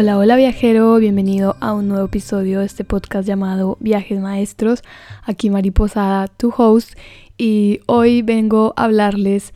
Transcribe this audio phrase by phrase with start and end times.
[0.00, 4.84] Hola, hola viajero, bienvenido a un nuevo episodio de este podcast llamado Viajes Maestros.
[5.24, 6.96] Aquí Mariposada, tu host,
[7.36, 9.54] y hoy vengo a hablarles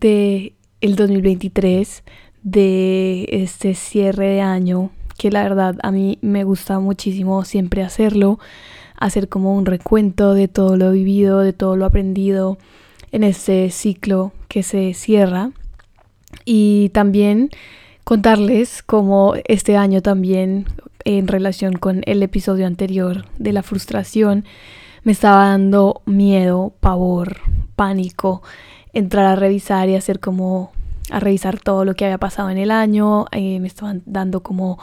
[0.00, 2.02] de el 2023,
[2.42, 8.40] de este cierre de año, que la verdad a mí me gusta muchísimo siempre hacerlo,
[8.96, 12.58] hacer como un recuento de todo lo vivido, de todo lo aprendido
[13.12, 15.52] en este ciclo que se cierra.
[16.44, 17.50] Y también
[18.04, 20.66] contarles cómo este año también
[21.04, 24.44] en relación con el episodio anterior de la frustración
[25.02, 27.38] me estaba dando miedo, pavor,
[27.76, 28.42] pánico,
[28.92, 30.72] entrar a revisar y hacer como
[31.10, 34.78] a revisar todo lo que había pasado en el año, eh, me estaban dando como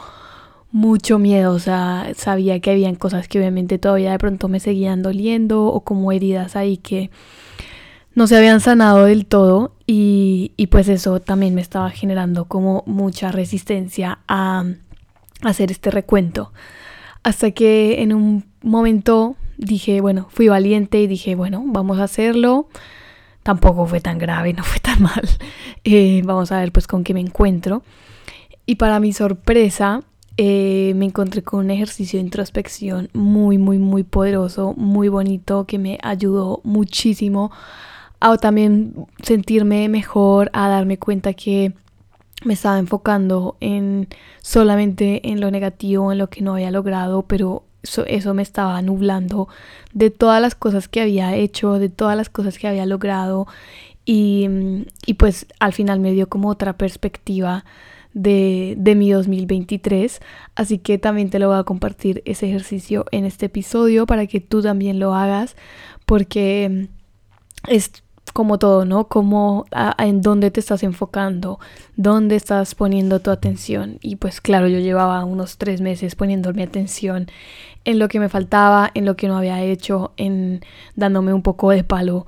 [0.70, 5.02] mucho miedo, o sea, sabía que habían cosas que obviamente todavía de pronto me seguían
[5.02, 7.10] doliendo o como heridas ahí que
[8.14, 13.32] no se habían sanado del todo y, pues eso también me estaba generando como mucha
[13.32, 14.64] resistencia a
[15.42, 16.52] hacer este recuento.
[17.22, 22.68] Hasta que en un momento dije, bueno, fui valiente y dije, bueno, vamos a hacerlo.
[23.42, 25.22] Tampoco fue tan grave, no fue tan mal.
[25.84, 27.82] Eh, vamos a ver pues con qué me encuentro.
[28.66, 30.04] Y para mi sorpresa,
[30.36, 35.78] eh, me encontré con un ejercicio de introspección muy, muy, muy poderoso, muy bonito, que
[35.78, 37.50] me ayudó muchísimo
[38.22, 41.72] a también sentirme mejor, a darme cuenta que
[42.44, 44.06] me estaba enfocando en
[44.40, 49.48] solamente en lo negativo, en lo que no había logrado, pero eso, me estaba nublando
[49.92, 53.48] de todas las cosas que había hecho, de todas las cosas que había logrado
[54.04, 54.48] y,
[55.04, 57.64] y pues al final me dio como otra perspectiva
[58.14, 60.20] de, de, mi 2023.
[60.54, 64.38] Así que también te lo voy a compartir ese ejercicio en este episodio para que
[64.38, 65.56] tú también lo hagas
[66.06, 66.88] porque
[67.68, 69.08] es como todo, ¿no?
[69.08, 69.66] Como
[69.98, 71.58] en dónde te estás enfocando,
[71.96, 73.98] dónde estás poniendo tu atención.
[74.00, 77.26] Y pues claro, yo llevaba unos tres meses poniendo mi atención
[77.84, 80.64] en lo que me faltaba, en lo que no había hecho, en
[80.96, 82.26] dándome un poco de palo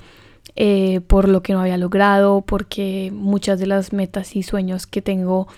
[0.56, 5.02] eh, por lo que no había logrado, porque muchas de las metas y sueños que
[5.02, 5.48] tengo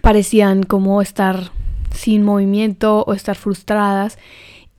[0.00, 1.50] parecían como estar
[1.92, 4.18] sin movimiento o estar frustradas.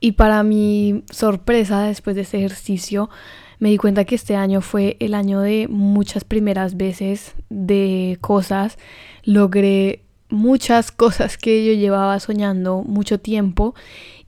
[0.00, 3.10] Y para mi sorpresa, después de ese ejercicio,
[3.58, 8.78] me di cuenta que este año fue el año de muchas primeras veces de cosas.
[9.24, 13.74] Logré muchas cosas que yo llevaba soñando mucho tiempo.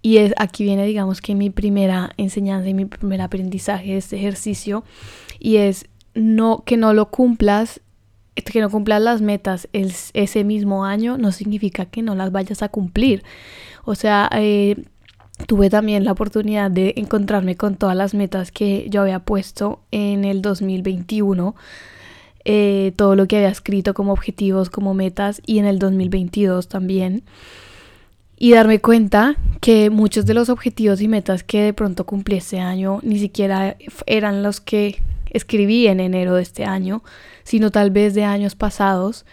[0.02, 4.16] Y es aquí viene digamos que mi primera enseñanza y mi primer aprendizaje de este
[4.16, 4.84] ejercicio.
[5.38, 7.80] Y es no que no lo cumplas
[8.44, 12.68] que no cumplas las metas ese mismo año no significa que no las vayas a
[12.68, 13.24] cumplir.
[13.84, 14.84] O sea eh,
[15.46, 20.24] tuve también la oportunidad de encontrarme con todas las metas que yo había puesto en
[20.24, 21.54] el 2021,
[22.44, 27.22] eh, todo lo que había escrito como objetivos, como metas y en el 2022 también.
[28.38, 32.60] Y darme cuenta que muchos de los objetivos y metas que de pronto cumplí este
[32.60, 33.76] año ni siquiera
[34.06, 37.02] eran los que escribí en enero de este año,
[37.44, 39.24] sino tal vez de años pasados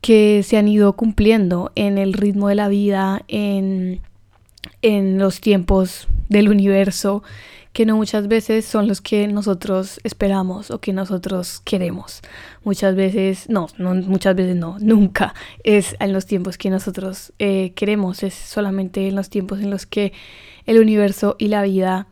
[0.00, 4.02] que se han ido cumpliendo en el ritmo de la vida, en
[4.82, 7.22] en los tiempos del universo
[7.74, 12.22] que no muchas veces son los que nosotros esperamos o que nosotros queremos.
[12.62, 17.72] Muchas veces, no, no muchas veces no, nunca es en los tiempos que nosotros eh,
[17.74, 20.12] queremos, es solamente en los tiempos en los que
[20.66, 22.06] el universo y la vida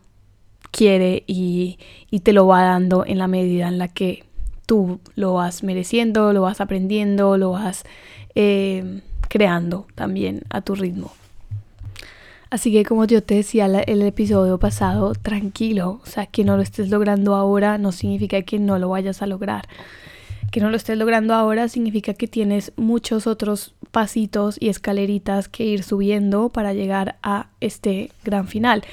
[0.71, 1.79] quiere y,
[2.23, 4.25] te lo va dando en la medida en la que
[4.65, 7.85] tú lo vas mereciendo, lo vas aprendiendo, lo vas
[8.35, 11.13] eh, creando también a tu ritmo.
[12.53, 16.61] Así que como yo te decía el episodio pasado, tranquilo, o sea, que no lo
[16.61, 19.67] estés logrando ahora no significa que no lo vayas a lograr.
[20.51, 25.65] Que no lo estés logrando ahora significa que tienes muchos otros pasitos y escaleritas que
[25.65, 28.83] ir subiendo para llegar a este gran final.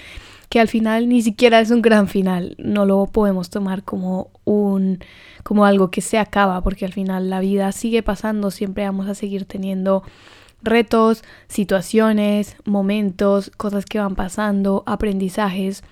[0.48, 5.00] Que al final ni siquiera es un gran final, no lo podemos tomar como un
[5.42, 9.14] como algo que se acaba, porque al final la vida sigue pasando, siempre vamos a
[9.14, 10.02] seguir teniendo
[10.62, 15.82] retos, situaciones, momentos, cosas que van pasando, aprendizajes.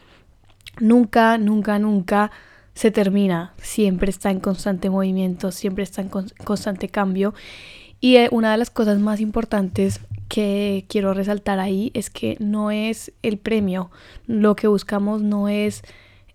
[0.81, 2.31] Nunca, nunca, nunca
[2.75, 3.55] se termina.
[3.59, 7.35] Siempre está en constante movimiento, siempre está en constante cambio.
[8.01, 12.71] Y eh, una de las cosas más importantes que quiero resaltar ahí es que no
[12.71, 13.91] es el premio.
[14.27, 15.83] Lo que buscamos no es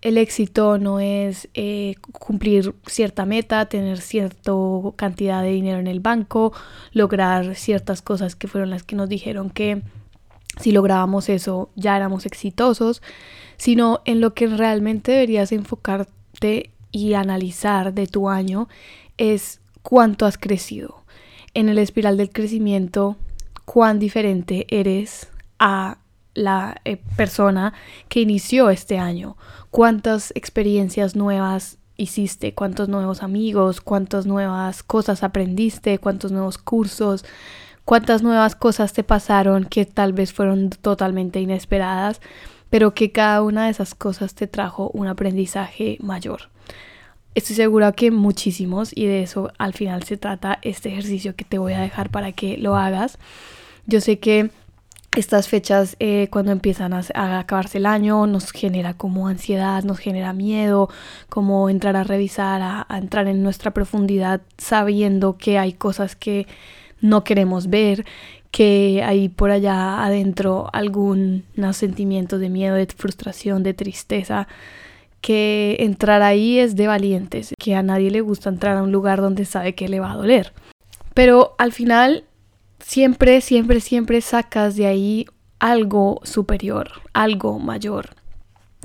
[0.04, 4.52] el éxito no es eh, cumplir cierta meta, tener cierta
[4.96, 6.52] cantidad de dinero en el banco,
[6.92, 9.80] lograr ciertas cosas que fueron las que nos dijeron que
[10.60, 13.00] si lográbamos eso ya éramos exitosos,
[13.56, 18.68] sino en lo que realmente deberías enfocarte y analizar de tu año
[19.16, 21.02] es cuánto has crecido.
[21.54, 23.16] En el espiral del crecimiento,
[23.64, 25.28] cuán diferente eres
[25.58, 25.96] a
[26.34, 27.72] la eh, persona
[28.08, 29.36] que inició este año,
[29.70, 37.24] cuántas experiencias nuevas hiciste, cuántos nuevos amigos, cuántas nuevas cosas aprendiste, cuántos nuevos cursos,
[37.84, 42.20] cuántas nuevas cosas te pasaron que tal vez fueron totalmente inesperadas,
[42.70, 46.50] pero que cada una de esas cosas te trajo un aprendizaje mayor.
[47.34, 51.58] Estoy segura que muchísimos y de eso al final se trata este ejercicio que te
[51.58, 53.18] voy a dejar para que lo hagas.
[53.86, 54.50] Yo sé que
[55.16, 60.32] estas fechas eh, cuando empiezan a, acabarse el año nos genera como ansiedad, nos genera
[60.32, 60.88] miedo,
[61.28, 66.46] como entrar a revisar, a, entrar en nuestra profundidad sabiendo que hay cosas que
[67.00, 68.04] no queremos ver,
[68.50, 74.48] que hay por allá adentro algún sentimiento de miedo, de frustración, de tristeza,
[75.20, 79.20] que entrar ahí es de valientes, que a nadie le gusta entrar a un lugar
[79.20, 80.52] donde sabe que le va a doler.
[81.14, 82.24] Pero al final
[82.84, 85.26] siempre, siempre, siempre sacas de ahí
[85.58, 88.10] algo superior, algo mayor.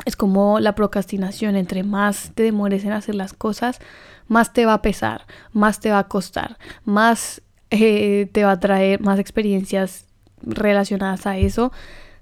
[0.06, 3.80] Es como la procrastinación, entre más te demores en hacer las cosas,
[4.28, 7.42] más te va a pesar, más te va a costar, más
[7.72, 10.06] eh, te va a traer más experiencias
[10.42, 11.74] relacionadas a eso,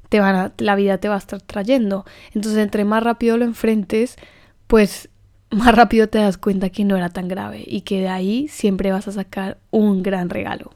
[0.09, 2.05] te van a, la vida te va a estar trayendo.
[2.33, 4.15] Entonces, entre más rápido lo enfrentes,
[4.65, 5.09] pues
[5.51, 8.91] más rápido te das cuenta que no era tan grave y que de ahí siempre
[8.91, 10.71] vas a sacar un gran regalo.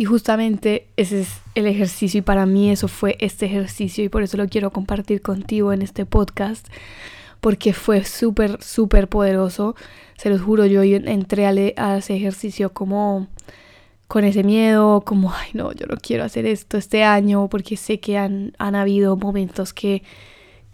[0.00, 4.22] Y justamente ese es el ejercicio y para mí eso fue este ejercicio y por
[4.22, 6.66] eso lo quiero compartir contigo en este podcast
[7.42, 9.76] porque fue súper, súper poderoso.
[10.16, 13.28] Se los juro, yo entré a, ese ejercicio como
[14.08, 18.00] con ese miedo, como, ay no, yo no quiero hacer esto este año porque sé
[18.00, 20.02] que han, han habido momentos que,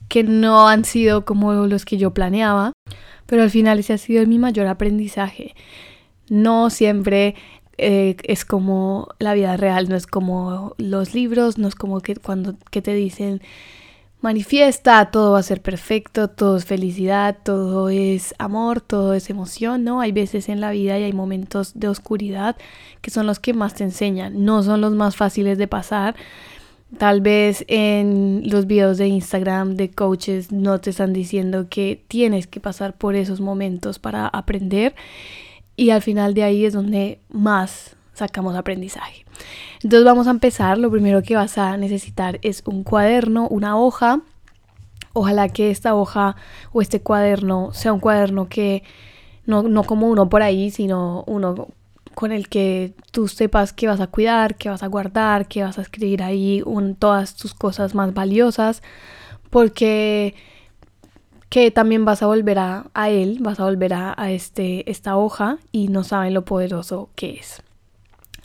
[0.07, 2.75] que no han sido como los que yo planeaba,
[3.27, 5.57] pero al final ese ha sido mi mayor aprendizaje.
[6.29, 7.35] No siempre
[7.79, 12.17] eh, es como la vida real, no es como los libros, no es como que
[12.17, 13.41] cuando que te dicen
[14.21, 19.85] manifiesta, todo va a ser perfecto, todo es felicidad, todo es amor, todo es emoción,
[19.85, 20.01] ¿no?
[20.01, 22.57] Hay veces en la vida y hay momentos de oscuridad
[23.03, 26.17] que son los que más te enseñan, no son los más fáciles de pasar.
[26.99, 32.47] Tal vez en los videos de Instagram de coaches no te están diciendo que tienes
[32.47, 34.95] que pasar por esos momentos para aprender
[35.77, 39.25] y al final de ahí es donde más sacamos aprendizaje.
[39.83, 40.79] Entonces vamos a empezar.
[40.79, 44.23] Lo primero que vas a necesitar es un cuaderno, una hoja.
[45.13, 46.37] Ojalá que esta hoja
[46.73, 48.83] o este cuaderno sea un cuaderno que
[49.45, 51.69] no, no como uno por ahí, sino uno
[52.15, 55.79] con el que tú sepas que vas a cuidar, que vas a guardar, que vas
[55.79, 58.83] a escribir ahí un, todas tus cosas más valiosas.
[59.51, 60.35] Porque
[61.49, 65.89] que también vas a volver a, él, vas a volver a, este, esta hoja y
[65.89, 67.63] no saben lo poderoso que es.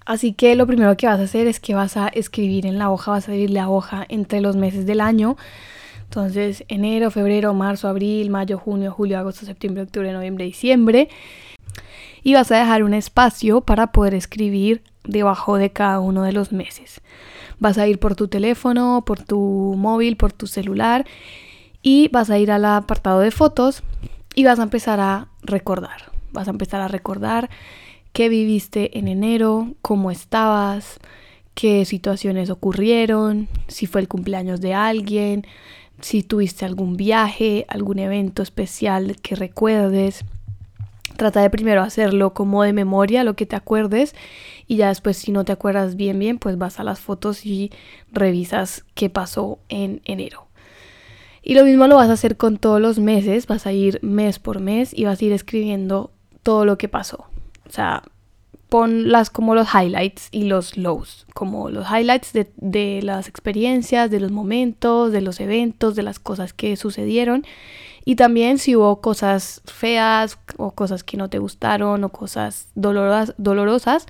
[0.06, 2.89] Así que lo primero que vas a hacer es que vas a escribir en la
[2.92, 5.38] hoja, vas a escribir la hoja entre los meses del año.
[6.03, 11.09] Entonces, enero, febrero, marzo, abril, mayo, junio, julio, agosto, septiembre, octubre, noviembre, diciembre.
[12.24, 16.51] Y vas a dejar un espacio para poder escribir debajo de cada uno de los
[16.51, 17.01] meses.
[17.59, 21.06] Vas a ir por tu teléfono, por tu móvil, por tu celular
[21.81, 23.83] y vas a ir al apartado de fotos
[24.36, 26.12] y vas a empezar a recordar.
[26.31, 27.50] Vas a empezar a recordar
[28.13, 31.00] qué viviste en enero, cómo estabas,
[31.54, 35.45] qué situaciones ocurrieron, si fue el cumpleaños de alguien,
[36.02, 40.26] si tuviste algún viaje, algún evento especial que recuerdes.
[41.18, 44.16] Trata de primero hacerlo como de memoria, lo que te acuerdes,
[44.68, 47.71] y ya después si no te acuerdas bien bien, pues vas a las fotos y
[48.11, 50.50] revisas qué pasó en enero.
[51.42, 54.40] Y lo mismo lo vas a hacer con todos los meses, vas a ir mes
[54.40, 56.12] por mes y vas a ir escribiendo
[56.44, 57.26] todo lo que pasó.
[57.68, 58.04] O sea,
[58.69, 64.12] pon las como los highlights y los lows, como los highlights de, de las experiencias,
[64.12, 67.45] de los momentos, de los eventos, de las cosas que sucedieron.
[68.06, 73.36] Y también si hubo cosas feas o cosas que no te gustaron o cosas dolorosas,
[73.38, 74.06] dolorosas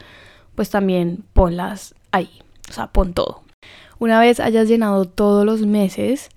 [0.55, 2.29] pues también ponlas ahí.
[2.69, 3.41] O sea, pon todo.
[3.99, 6.29] Una vez hayas llenado todos los meses,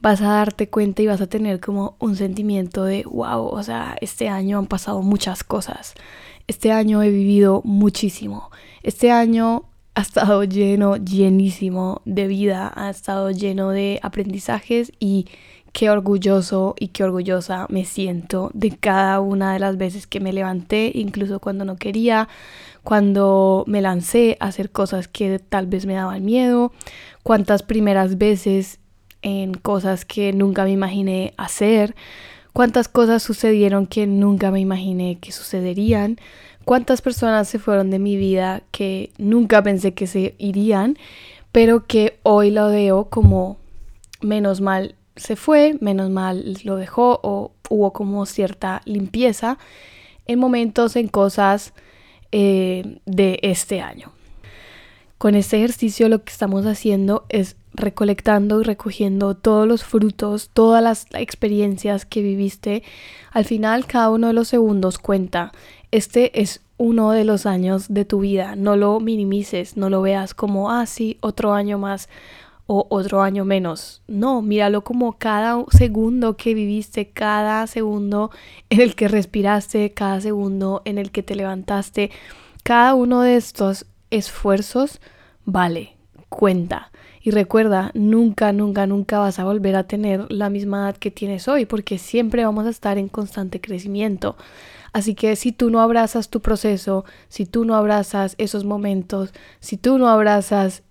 [0.00, 3.96] vas a darte cuenta y vas a tener como un sentimiento de, wow, o sea,
[4.00, 5.94] este año han pasado muchas cosas.
[6.46, 8.50] Este año he vivido muchísimo.
[8.82, 9.64] Este año
[9.94, 15.26] ha estado lleno, llenísimo de vida, ha estado lleno de aprendizajes y
[15.72, 20.32] qué orgulloso y qué orgullosa me siento de cada una de las veces que me
[20.32, 22.28] levanté, incluso cuando no quería,
[22.84, 26.72] cuando me lancé a hacer cosas que tal vez me daban miedo,
[27.22, 28.78] cuántas primeras veces
[29.22, 31.94] en cosas que nunca me imaginé hacer,
[32.52, 36.18] cuántas cosas sucedieron que nunca me imaginé que sucederían,
[36.64, 40.98] cuántas personas se fueron de mi vida que nunca pensé que se irían,
[41.52, 43.58] pero que hoy lo veo como
[44.20, 49.58] menos mal se fue, menos mal lo dejó o hubo como cierta limpieza
[50.26, 51.72] en momentos, en cosas
[52.32, 54.12] eh, de este año.
[55.16, 60.82] Con este ejercicio lo que estamos haciendo es recolectando y recogiendo todos los frutos, todas
[60.82, 62.82] las experiencias que viviste.
[63.32, 65.52] Al final, cada uno de los segundos cuenta.
[65.90, 68.56] Este es uno de los años de tu vida.
[68.56, 72.08] No lo minimices, no lo veas como, ah, sí, otro año más
[72.66, 74.02] o otro año menos.
[74.06, 78.30] No, míralo como cada segundo que viviste, cada segundo
[78.68, 82.10] en el que respiraste, cada segundo en el que te levantaste.
[82.62, 85.00] Cada uno de estos esfuerzos
[85.46, 85.96] vale,
[86.28, 86.92] cuenta.
[87.22, 91.48] Y recuerda, nunca, nunca, nunca vas a volver a tener la misma edad que tienes
[91.48, 94.36] hoy, porque siempre vamos a estar en constante crecimiento.
[94.92, 99.76] Así que si tú no abrazas tu proceso, si tú no abrazas esos momentos, si
[99.76, 100.82] tú no abrazas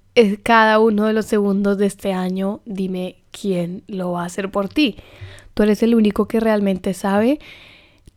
[0.43, 4.67] cada uno de los segundos de este año, dime quién lo va a hacer por
[4.69, 4.97] ti.
[5.53, 7.39] Tú eres el único que realmente sabe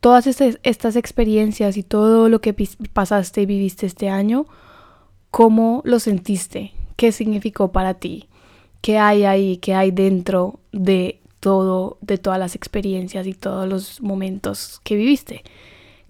[0.00, 2.54] todas estas experiencias y todo lo que
[2.92, 4.46] pasaste y viviste este año,
[5.30, 8.28] cómo lo sentiste, qué significó para ti,
[8.82, 14.02] qué hay ahí, qué hay dentro de todo, de todas las experiencias y todos los
[14.02, 15.42] momentos que viviste.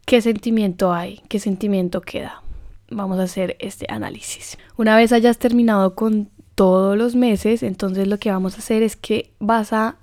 [0.04, 1.22] ¿Qué sentimiento hay?
[1.28, 2.42] ¿Qué sentimiento queda?
[2.90, 4.58] vamos a hacer este análisis.
[4.76, 8.96] Una vez hayas terminado con todos los meses, entonces lo que vamos a hacer es
[8.96, 9.94] que vas a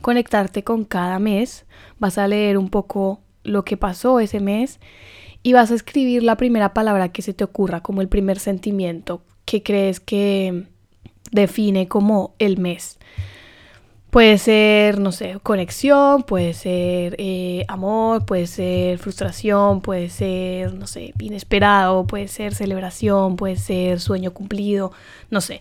[0.00, 1.66] conectarte con cada mes,
[1.98, 4.80] vas a leer un poco lo que pasó ese mes
[5.42, 9.20] y vas a escribir la primera palabra que se te ocurra como el primer sentimiento
[9.52, 10.64] que crees que
[11.30, 12.98] define como el mes.
[14.08, 20.86] Puede ser, no sé, conexión, puede ser eh, amor, puede ser frustración, puede ser, no
[20.86, 24.92] sé, inesperado, puede ser celebración, puede ser sueño cumplido,
[25.30, 25.60] no sé.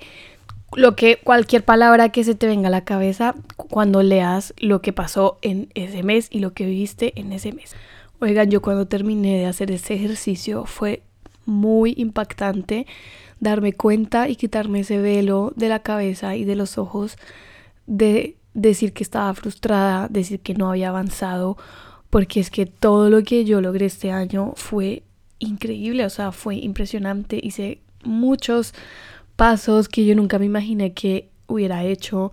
[0.74, 4.94] Lo que, cualquier palabra que se te venga a la cabeza cuando leas lo que
[4.94, 7.76] pasó en ese mes y lo que viviste en ese mes.
[8.22, 11.02] Oigan, yo cuando terminé de hacer ese ejercicio fue
[11.46, 12.86] muy impactante
[13.42, 17.18] darme cuenta y quitarme ese velo de la cabeza y de los ojos
[17.88, 21.58] de decir que estaba frustrada, decir que no había avanzado,
[22.10, 25.04] porque es que todo lo que yo logré este año fue
[25.40, 28.74] increíble, o sea, fue impresionante, hice muchos
[29.36, 32.32] pasos que yo nunca me imaginé que hubiera hecho.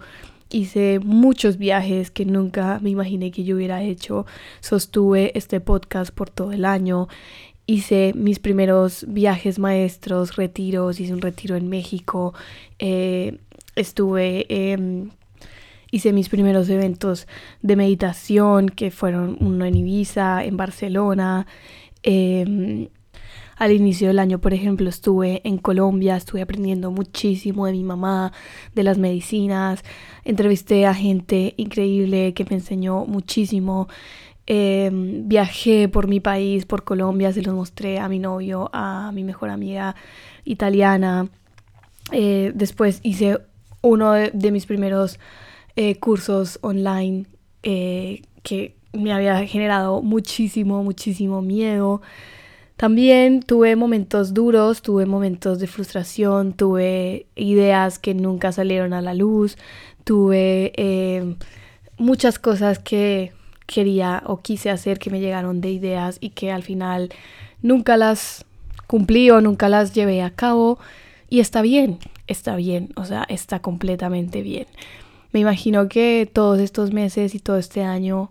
[0.51, 4.25] Hice muchos viajes que nunca me imaginé que yo hubiera hecho.
[4.61, 7.09] Sostuve este podcast por todo el año.
[7.71, 11.01] Hice mis primeros viajes maestros, retiros.
[11.01, 12.33] Hice un retiro en México.
[12.79, 13.39] Eh,
[13.77, 15.09] estuve eh,
[15.91, 17.27] hice mis primeros eventos
[17.63, 21.47] de meditación, que fueron uno en Ibiza, en Barcelona.
[22.03, 22.89] Em,
[23.57, 28.33] al inicio del año, por ejemplo, estuve en Colombia, estuve aprendiendo muchísimo de mi mamá,
[28.75, 29.83] de las medicinas,
[30.25, 33.89] entrevisté a gente increíble que me enseñó muchísimo.
[34.51, 39.23] Em, viajé por mi país, por Colombia, se los mostré a mi novio, a mi
[39.23, 39.95] mejor amiga
[40.47, 41.29] italiana.
[42.13, 43.41] Eh, después hice
[43.83, 45.21] uno de mis primeros
[45.77, 47.27] eh, cursos online
[47.63, 52.01] eh, que me había generado muchísimo, muchísimo miedo.
[52.79, 59.13] También tuve momentos duros, tuve momentos de frustración, tuve ideas que nunca salieron a la
[59.13, 59.59] luz,
[60.05, 61.37] tuve
[61.99, 63.37] muchas cosas que
[63.69, 67.11] quería o quise hacer que me llegaron de ideas y que al final
[67.63, 68.45] nunca las
[68.87, 70.79] cumplí o nunca las llevé a cabo.
[71.29, 74.67] Y está bien, está bien, o sea, está completamente bien.
[75.33, 78.31] Me imagino que todos estos meses y todo este año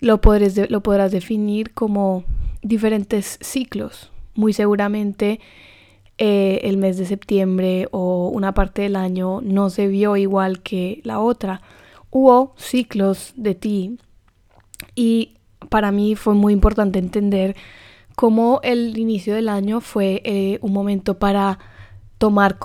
[0.00, 0.20] lo,
[0.68, 2.24] lo podrás definir como
[2.62, 4.12] diferentes ciclos.
[4.34, 5.40] Muy seguramente
[6.18, 11.00] eh, el mes de septiembre o una parte del año no se vio igual que
[11.04, 11.62] la otra.
[12.10, 13.98] Hubo ciclos de ti
[14.94, 15.34] y
[15.70, 17.56] para mí fue muy importante entender
[18.16, 21.58] cómo el inicio del año fue eh, un momento para
[22.18, 22.58] tomar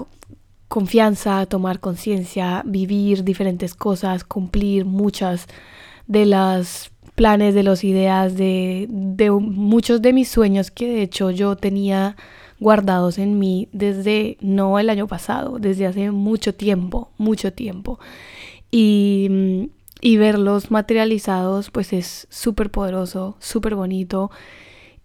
[0.67, 5.47] confianza, tomar conciencia, vivir diferentes cosas, cumplir muchas
[6.07, 11.29] de las planes, de las ideas, de, de muchos de mis sueños que de hecho
[11.29, 12.15] yo tenía
[12.59, 17.99] guardados en mí desde, no el año pasado, desde hace mucho tiempo, mucho tiempo.
[18.71, 19.69] Y,
[20.05, 24.31] y verlos materializados pues es súper poderoso, súper bonito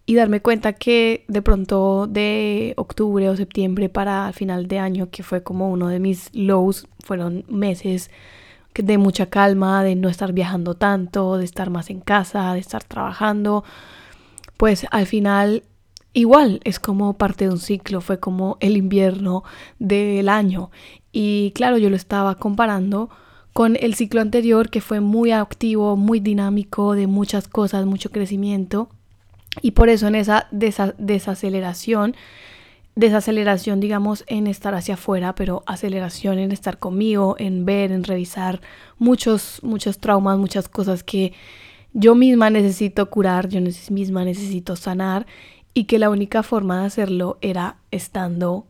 [0.07, 5.23] y darme cuenta que de pronto de octubre o septiembre para final de año, que
[5.23, 8.11] fue como uno de mis lows, fueron meses
[8.75, 12.83] de mucha calma, de no estar viajando tanto, de estar más en casa, de estar
[12.83, 13.63] trabajando,
[14.57, 15.63] pues al final
[16.13, 19.45] igual es como parte de un ciclo, fue como el invierno
[19.79, 20.73] del año.
[21.13, 23.11] Y claro, yo lo estaba comparando
[23.53, 28.89] con el ciclo anterior que fue muy activo, muy dinámico, de muchas cosas, mucho crecimiento.
[29.63, 32.15] Y por eso en esa desaceleración,
[32.95, 38.61] desaceleración digamos en estar hacia afuera, pero aceleración en estar conmigo, en ver, en revisar
[38.99, 41.33] muchos, muchos traumas, muchas cosas que
[41.93, 45.27] yo misma necesito curar, yo misma necesito sanar
[45.75, 48.67] y que la única forma de hacerlo era estando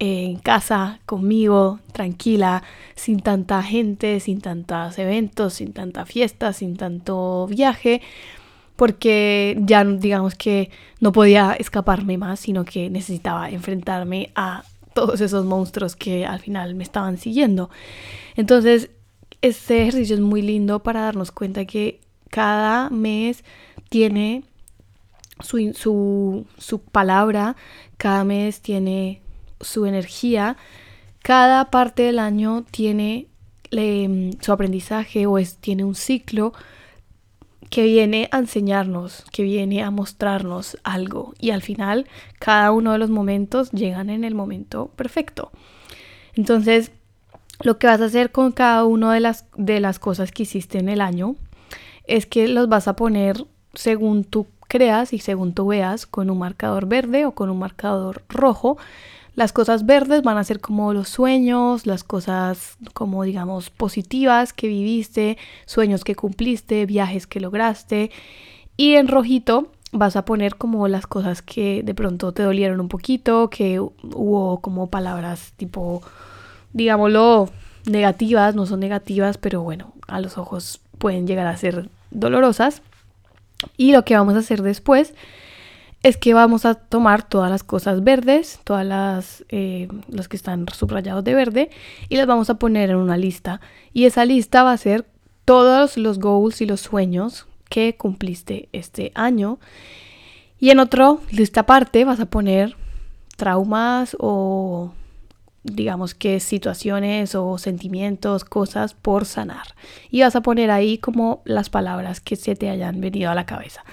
[0.00, 2.62] en casa conmigo, tranquila,
[2.96, 8.00] sin tanta gente, sin tantos eventos, sin tanta fiesta, sin tanto viaje,
[8.76, 14.64] porque ya digamos que no podía escaparme más, sino que necesitaba enfrentarme a
[14.94, 17.68] todos esos monstruos que al final me estaban siguiendo.
[18.36, 18.90] Entonces,
[19.42, 23.44] este ejercicio es muy lindo para darnos cuenta que cada mes
[23.90, 24.44] tiene
[25.40, 27.54] su, su, su palabra,
[27.98, 29.20] cada mes tiene
[29.60, 30.56] su energía,
[31.22, 33.26] cada parte del año tiene
[34.40, 36.52] su aprendizaje o es, tiene un ciclo
[37.68, 42.08] que viene a enseñarnos, que viene a mostrarnos algo y al final
[42.40, 45.52] cada uno de los momentos llegan en el momento perfecto.
[46.34, 46.90] Entonces,
[47.62, 50.78] lo que vas a hacer con cada una de las, de las cosas que hiciste
[50.78, 51.36] en el año
[52.06, 56.38] es que los vas a poner según tú creas y según tú veas con un
[56.38, 58.78] marcador verde o con un marcador rojo
[59.40, 64.68] las cosas verdes van a ser como los sueños, las cosas como digamos positivas que
[64.68, 68.10] viviste, sueños que cumpliste, viajes que lograste.
[68.76, 72.88] Y en rojito vas a poner como las cosas que de pronto te dolieron un
[72.88, 76.02] poquito, que hubo como palabras tipo,
[76.74, 77.48] digámoslo,
[77.86, 82.82] negativas, no son negativas, pero bueno, a los ojos pueden llegar a ser dolorosas.
[83.78, 85.14] Y lo que vamos a hacer después
[86.02, 90.66] es que vamos a tomar todas las cosas verdes, todas las eh, los que están
[90.72, 91.70] subrayados de verde
[92.08, 93.60] y las vamos a poner en una lista.
[93.92, 95.06] Y esa lista va a ser
[95.44, 99.58] todos los goals y los sueños que cumpliste este año.
[100.58, 102.76] Y en otro lista aparte vas a poner
[103.36, 104.92] traumas o
[105.62, 109.74] digamos que situaciones o sentimientos, cosas por sanar.
[110.10, 113.44] Y vas a poner ahí como las palabras que se te hayan venido a la
[113.44, 113.84] cabeza.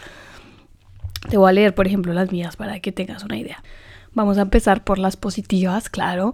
[1.29, 3.63] Te voy a leer, por ejemplo, las mías para que tengas una idea.
[4.13, 6.33] Vamos a empezar por las positivas, claro.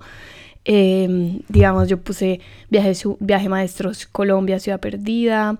[0.65, 5.57] Em, digamos, yo puse viaje, viaje maestros Colombia, Ciudad Perdida,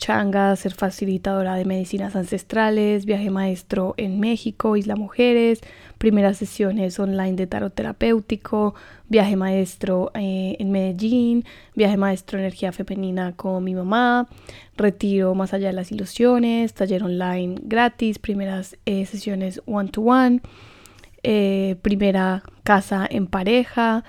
[0.00, 5.60] Changa, ser facilitadora de medicinas ancestrales, viaje maestro en México, Isla Mujeres,
[5.98, 8.74] primeras sesiones online de tarot terapéutico,
[9.10, 14.26] viaje maestro eh, en Medellín, viaje maestro energía femenina con mi mamá,
[14.74, 20.40] retiro más allá de las ilusiones, taller online gratis, primeras eh, sesiones one to one,
[21.22, 24.02] eh, primera casa en pareja,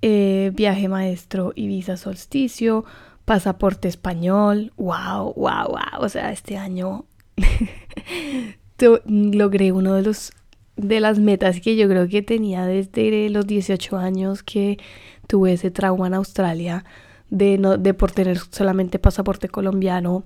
[0.00, 2.84] viaje maestro Ibiza solsticio,
[3.26, 7.04] pasaporte español, wow, wow, wow, o sea, este año
[9.06, 10.32] logré uno de los
[10.76, 14.78] de las metas que yo creo que tenía desde los 18 años que
[15.26, 16.84] tuve ese trauma en Australia
[17.30, 20.24] de no de por tener solamente pasaporte colombiano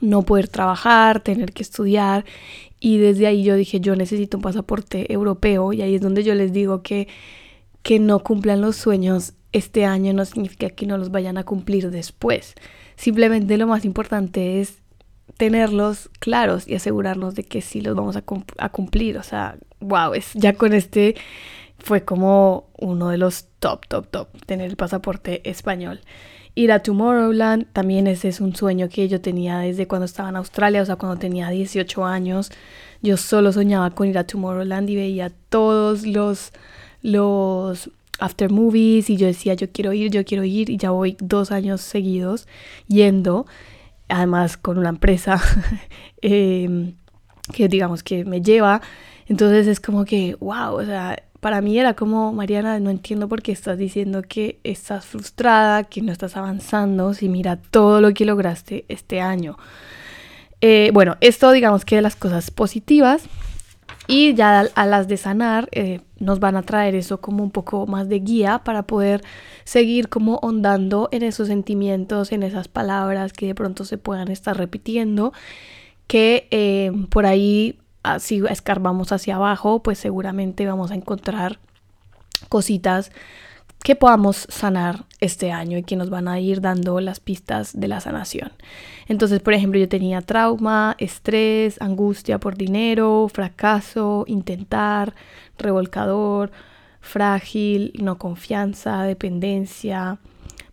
[0.00, 2.24] no poder trabajar, tener que estudiar.
[2.80, 5.72] Y desde ahí yo dije yo necesito un pasaporte europeo.
[5.72, 7.08] Y ahí es donde yo les digo que
[7.82, 11.90] que no cumplan los sueños este año no significa que no los vayan a cumplir
[11.90, 12.54] después.
[12.96, 14.82] Simplemente lo más importante es
[15.36, 19.18] tenerlos claros y asegurarnos de que sí los vamos a, cumplir.
[19.18, 21.16] O sea, wow, es, ya con este
[21.78, 26.00] fue como uno de los top, top, top, tener el pasaporte español.
[26.54, 30.36] Ir a Tomorrowland, también ese es un sueño que yo tenía desde cuando estaba en
[30.36, 32.50] Australia, o sea, cuando tenía 18 años.
[33.00, 36.52] Yo solo soñaba con ir a Tomorrowland y veía todos los,
[37.00, 37.90] los
[38.22, 41.50] after movies y yo decía yo quiero ir, yo quiero ir y ya voy dos
[41.50, 42.46] años seguidos
[42.86, 43.46] yendo,
[44.08, 45.40] además con una empresa
[46.22, 46.94] em,
[47.52, 48.80] que digamos que me lleva,
[49.26, 53.42] entonces es como que, wow, o sea, para mí era como, Mariana, no entiendo por
[53.42, 58.24] qué estás diciendo que estás frustrada, que no estás avanzando, si mira todo lo que
[58.24, 59.56] lograste este año.
[60.60, 63.24] Eh, bueno, esto digamos que de las cosas positivas.
[64.12, 67.86] Y ya a las de sanar eh, nos van a traer eso como un poco
[67.86, 69.22] más de guía para poder
[69.64, 74.54] seguir como ondando en esos sentimientos, en esas palabras que de pronto se puedan estar
[74.54, 75.32] repitiendo,
[76.08, 81.58] que eh, por ahí ah, si escarbamos hacia abajo, pues seguramente vamos a encontrar
[82.50, 83.12] cositas
[83.82, 87.88] que podamos sanar este año y que nos van a ir dando las pistas de
[87.88, 88.52] la sanación.
[89.08, 95.14] Entonces, por ejemplo, yo tenía trauma, estrés, angustia por dinero, fracaso, intentar,
[95.58, 96.50] revolcador,
[97.00, 100.18] frágil, no confianza, dependencia,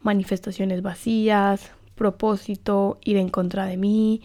[0.01, 4.21] manifestaciones vacías, propósito, ir en contra de mí,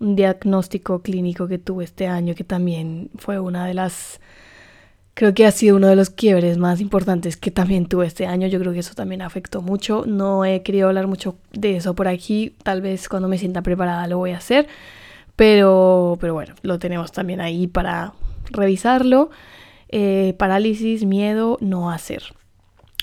[0.00, 4.20] un diagnóstico clínico que tuve este año que también fue una de las
[5.20, 8.48] creo que ha sido uno de los quiebres más importantes que también tuve este año.
[8.48, 10.04] Yo creo que eso también afectó mucho.
[10.06, 12.54] No he querido hablar mucho de eso por aquí.
[12.62, 14.66] Tal vez cuando me sienta preparada lo voy a hacer.
[15.36, 18.14] Pero, pero bueno, lo tenemos también ahí para
[18.50, 19.28] revisarlo.
[19.90, 22.22] Eh, parálisis, miedo, no hacer.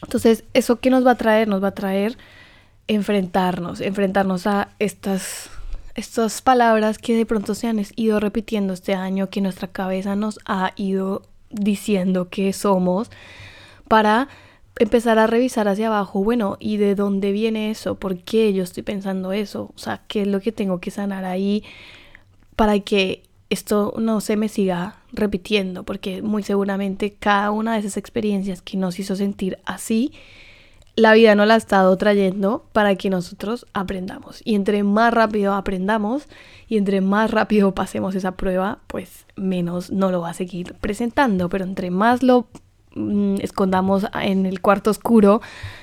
[0.02, 1.48] Entonces, ¿eso qué nos va a traer?
[1.48, 2.18] Nos va a traer
[2.88, 5.52] enfrentarnos, enfrentarnos a estas,
[5.94, 10.40] estas palabras que de pronto se han ido repitiendo este año, que nuestra cabeza nos
[10.48, 13.10] ha ido diciendo que somos,
[13.88, 14.28] para
[14.80, 17.96] empezar a revisar hacia abajo, bueno, ¿y de dónde viene eso?
[17.96, 19.72] ¿Por qué yo estoy pensando eso?
[19.76, 21.64] O sea, ¿qué es lo que tengo que sanar ahí
[22.56, 25.84] para que esto no se me siga repitiendo?
[25.84, 30.14] Porque muy seguramente cada una de esas experiencias que nos hizo sentir así,
[30.98, 34.42] la vida nos la ha estado trayendo para que nosotros aprendamos.
[34.44, 36.28] Y entre más rápido aprendamos
[36.68, 41.50] y entre más rápido pasemos esa prueba, pues menos no lo va a seguir presentando.
[41.50, 42.48] Pero entre más lo
[42.96, 45.40] mm, escondamos en el cuarto oscuro,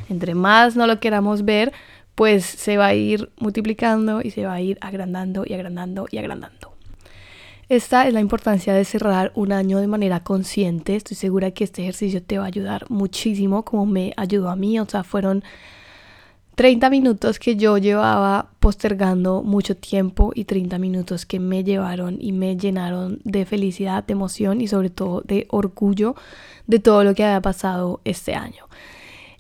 [0.09, 1.73] entre más no lo queramos ver,
[2.17, 6.19] pues se va a ir multiplicando y se va a ir agrandando y agrandando y
[6.19, 6.74] agrandando.
[7.69, 10.97] Esta es la importancia de cerrar un año de manera consciente.
[10.97, 14.79] Estoy segura que este ejercicio te va a ayudar muchísimo, como me ayudó a mí.
[14.79, 15.43] O sea, fueron
[16.57, 22.33] 30 minutos que yo llevaba postergando mucho tiempo y 30 minutos que me llevaron y
[22.33, 26.15] me llenaron de felicidad, de emoción y sobre todo de orgullo
[26.67, 28.67] de todo lo que había pasado este año.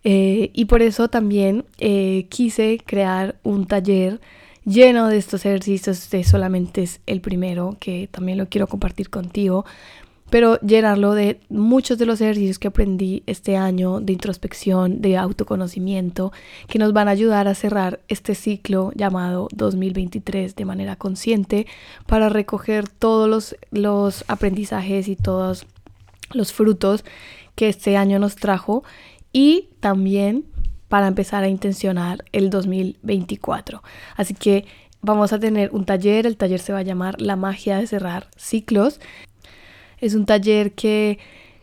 [0.02, 4.20] Eh, y por eso también eh, quise crear un taller
[4.64, 5.98] lleno de estos ejercicios.
[5.98, 9.64] Este solamente es el primero que también lo quiero compartir contigo,
[10.30, 16.32] pero llenarlo de muchos de los ejercicios que aprendí este año de introspección, de autoconocimiento,
[16.66, 21.66] que nos van a ayudar a cerrar este ciclo llamado 2023 de manera consciente
[22.06, 25.66] para recoger todos los, los aprendizajes y todos
[26.32, 27.04] los frutos
[27.54, 28.82] que este año nos trajo
[29.32, 30.44] y también
[30.94, 33.82] para empezar a intencionar el 2024.
[34.14, 34.64] Así que
[35.00, 38.28] vamos a tener un taller, el taller se va a llamar La magia de cerrar
[38.36, 39.00] ciclos.
[39.98, 41.18] Es un taller que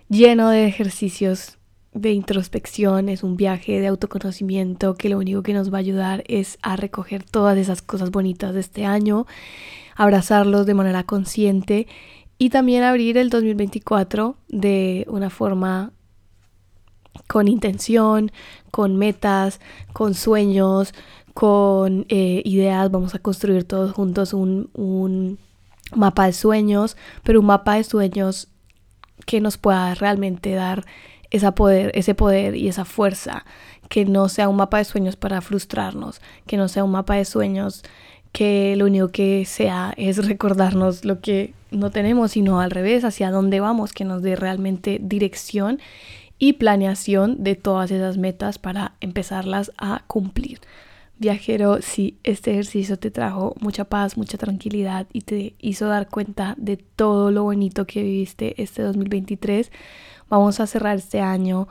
[0.09, 1.59] lleno de ejercicios
[1.93, 6.25] de introspección, es un viaje de autoconocimiento que lo único que nos va a ayudar
[6.27, 9.27] es a recoger todas esas cosas bonitas de este año,
[9.95, 11.87] abrazarlos de manera consciente
[12.37, 15.93] y también abrir el 2024 de una forma
[17.31, 18.29] con intención,
[18.71, 19.61] con metas,
[19.93, 20.93] con sueños,
[21.33, 22.91] con eh, ideas.
[22.91, 25.39] Vamos a construir todos juntos un, un
[25.95, 28.49] mapa de sueños, pero un mapa de sueños
[29.25, 30.85] que nos pueda realmente dar
[31.29, 33.45] esa poder, ese poder y esa fuerza,
[33.87, 37.23] que no sea un mapa de sueños para frustrarnos, que no sea un mapa de
[37.23, 37.81] sueños
[38.33, 43.31] que lo único que sea es recordarnos lo que no tenemos, sino al revés, hacia
[43.31, 45.79] dónde vamos, que nos dé realmente dirección
[46.41, 50.59] y planeación de todas esas metas para empezarlas a cumplir.
[51.19, 56.55] Viajero, si este ejercicio te trajo mucha paz, mucha tranquilidad y te hizo dar cuenta
[56.57, 59.71] de todo lo bonito que viviste este 2023,
[60.29, 61.67] vamos a cerrar este año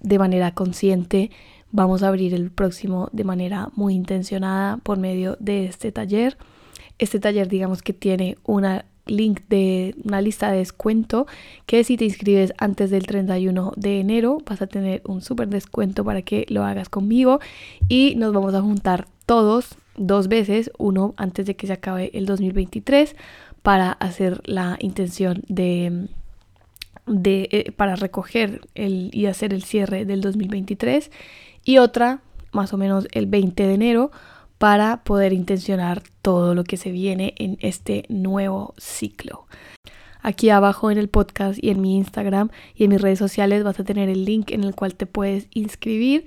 [0.00, 1.30] de manera consciente.
[1.70, 6.36] Vamos a abrir el próximo de manera muy intencionada por medio de este taller.
[6.98, 11.26] Este taller digamos que tiene una link de una lista de descuento
[11.66, 16.04] que si te inscribes antes del 31 de enero vas a tener un súper descuento
[16.04, 17.40] para que lo hagas conmigo.
[17.88, 22.26] Y nos vamos a juntar todos dos veces, uno antes de que se acabe el
[22.26, 23.14] 2023
[23.62, 26.08] para hacer la intención de,
[27.06, 31.10] de eh, para recoger el, y hacer el cierre del 2023
[31.64, 32.20] y otra
[32.52, 34.10] más o menos el 20 de enero
[34.58, 39.46] para poder intencionar todo lo que se viene en este nuevo ciclo.
[40.22, 43.78] Aquí abajo en el podcast y en mi Instagram y en mis redes sociales vas
[43.78, 46.24] a tener el link en el cual te puedes inscribir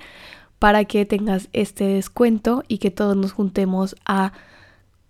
[0.60, 4.34] para que tengas este descuento y que todos nos juntemos a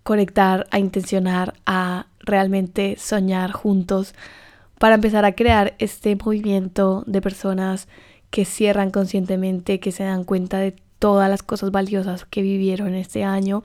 [0.02, 4.14] conectar, a intencionar, a realmente soñar juntos
[4.78, 7.88] para empezar a crear este movimiento de personas
[8.30, 13.24] que cierran conscientemente, que se dan cuenta de todas las cosas valiosas que vivieron este
[13.24, 13.64] año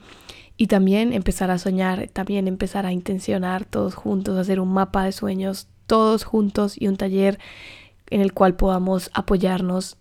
[0.58, 5.12] y también empezar a soñar, también empezar a intencionar todos juntos, hacer un mapa de
[5.12, 7.40] sueños todos juntos y un taller
[8.10, 9.98] en el cual podamos apoyarnos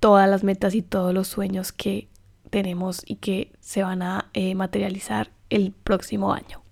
[0.00, 2.08] todas las metas y todos los sueños que
[2.50, 6.62] tenemos y que se van a eh, materializar el próximo año.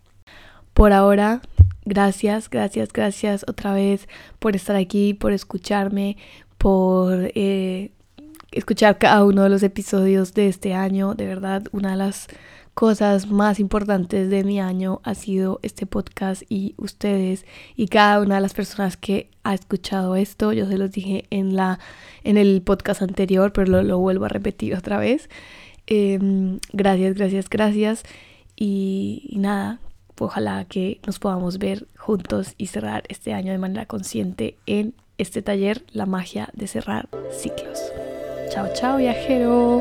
[0.74, 1.42] Por ahora,
[1.84, 4.08] gracias, gracias, gracias otra vez
[4.38, 6.16] por estar aquí, por escucharme,
[6.58, 7.92] por eh,
[8.52, 11.14] escuchar cada uno de los episodios de este año.
[11.14, 12.28] De verdad, una de las
[12.74, 17.44] cosas más importantes de mi año ha sido este podcast y ustedes
[17.76, 20.52] y cada una de las personas que ha escuchado esto.
[20.52, 21.78] Yo se los dije en, la,
[22.24, 25.28] en el podcast anterior, pero lo, vuelvo a repetir otra vez.
[25.86, 28.02] Em, gracias, gracias, gracias.
[28.56, 29.80] Y, y nada,
[30.18, 35.42] ojalá que nos podamos ver juntos y cerrar este año de manera consciente en este
[35.42, 37.78] taller, la magia de cerrar ciclos.
[38.50, 39.80] Chao, chao, viajero.